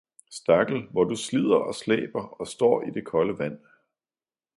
Stakkel, 0.31 0.87
hvor 0.91 1.03
du 1.03 1.15
slider 1.15 1.55
og 1.55 1.75
slæber 1.75 2.21
og 2.23 2.47
står 2.47 2.81
i 2.83 2.89
det 2.89 3.05
kolde 3.05 3.37
vand! 3.39 3.59